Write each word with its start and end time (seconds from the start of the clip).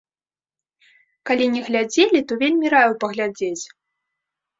Калі 1.29 1.45
не 1.55 1.61
глядзелі, 1.67 2.19
то 2.31 2.39
вельмі 2.45 2.67
раю 2.75 2.93
паглядзець. 3.05 3.63